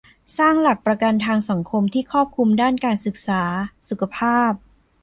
[0.37, 3.43] สร้างหลักประกันทางสังคมที่ครอบคลุมด้านการศึกษา
[3.89, 4.51] สุขภาพ